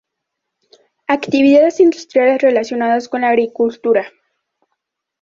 [1.05, 4.07] Actividades industriales relacionadas con la agricultura.